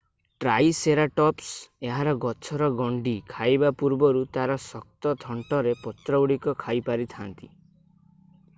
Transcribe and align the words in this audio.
triceratops 0.43 1.89
ଏହାର 1.89 2.13
ଗଛର 2.23 2.69
ଗଣ୍ଡି 2.79 3.13
ଖାଇବା 3.35 3.71
ପୂର୍ବରୁ 3.83 4.25
ତା'ର 4.39 4.57
ଶକ୍ତ 4.65 5.15
ଥଣ୍ଟରେ 5.27 5.77
ପତ୍ରଗୁଡିକ 5.85 6.59
ଖାଇପାରିଥାନ୍ତା 6.65 7.55